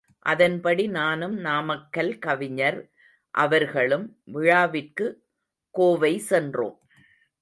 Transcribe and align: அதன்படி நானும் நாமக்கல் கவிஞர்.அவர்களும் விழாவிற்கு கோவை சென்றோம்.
அதன்படி 0.25 0.87
நானும் 0.87 1.35
நாமக்கல் 1.39 2.11
கவிஞர்.அவர்களும் 2.17 4.07
விழாவிற்கு 4.31 5.07
கோவை 5.75 6.13
சென்றோம். 6.31 6.77